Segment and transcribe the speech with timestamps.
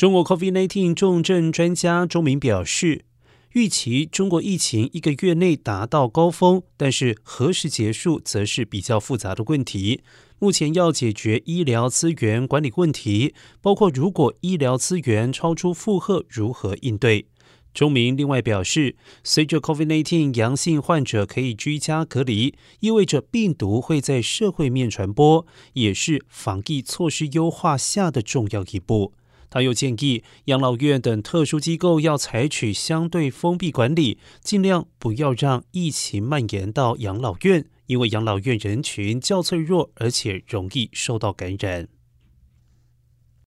[0.00, 3.04] 中国 COVID-19 重症专家周明表示，
[3.52, 10.00] 预期中国疫情一个月内达到高峰，但是何时结束则是比较复杂的问题。
[10.38, 17.26] 目前要解决医疗资源管理问题，包括如果医疗资源超出负荷，如何应对。
[17.74, 29.12] 钟明另外表示，随着 COVID-19 阳性患者可以居家隔离，意味着病毒会在社会面传播，也是防疫措施优化下的重要一步。
[29.50, 41.88] 他又建议养老院等特殊机构要采取相对封闭管理，尽量不要让疫情蔓延到养老院，因为养老院人群较脆弱，而且容易受到感染。